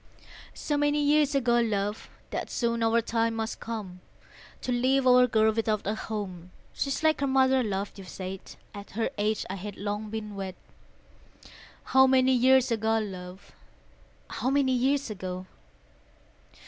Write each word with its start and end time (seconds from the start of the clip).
So 0.55 0.77
many 0.77 0.99
years 0.99 1.35
ago, 1.35 1.59
love, 1.59 2.09
That 2.31 2.49
soon 2.49 2.81
our 2.81 3.01
time 3.01 3.35
must 3.35 3.59
come 3.59 4.01
To 4.61 4.71
leave 4.71 5.05
our 5.05 5.27
girl 5.27 5.51
without 5.53 5.85
a 5.85 5.93
home; 5.93 6.49
She's 6.73 7.03
like 7.03 7.21
her 7.21 7.27
mother, 7.27 7.61
love, 7.61 7.91
you've 7.95 8.09
said: 8.09 8.55
At 8.73 8.89
her 8.97 9.11
age 9.19 9.45
I 9.47 9.57
had 9.57 9.77
long 9.77 10.09
been 10.09 10.33
wed, 10.33 10.55
How 11.83 12.07
many 12.07 12.33
years 12.33 12.71
ago, 12.71 12.97
love, 12.97 13.51
How 14.27 14.49
many 14.49 14.71
years 14.73 15.11
ago? 15.11 15.45